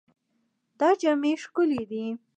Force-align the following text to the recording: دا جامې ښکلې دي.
دا 0.79 0.89
جامې 1.01 1.31
ښکلې 1.43 1.83
دي. 1.89 2.05